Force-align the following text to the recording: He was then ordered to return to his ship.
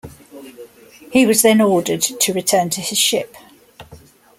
He 1.11 1.27
was 1.27 1.43
then 1.43 1.61
ordered 1.61 2.01
to 2.01 2.33
return 2.33 2.71
to 2.71 2.81
his 2.81 2.97
ship. 2.97 3.35